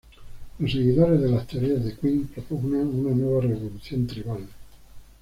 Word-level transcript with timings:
Los 0.57 0.71
seguidores 0.71 1.21
de 1.21 1.29
las 1.29 1.45
teorías 1.45 1.85
de 1.85 1.95
Quinn 1.95 2.25
propugnan 2.27 2.87
una 2.87 3.11
"nueva 3.13 3.41
revolución 3.41 4.07
tribal". 4.07 4.47